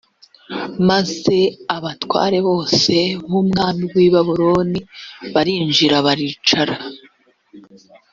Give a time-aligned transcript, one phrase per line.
[0.89, 1.37] maze
[1.75, 2.93] abatware bose
[3.29, 4.79] b umwami w i babuloni
[5.33, 6.75] barinjira bicara